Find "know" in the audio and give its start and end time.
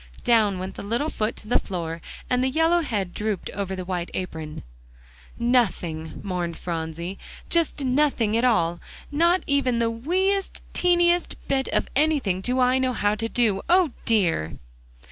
12.79-12.93